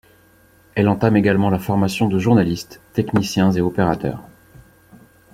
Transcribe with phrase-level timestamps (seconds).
[0.73, 4.23] Elle entame également la formation de journalistes, techniciens et opérateurs.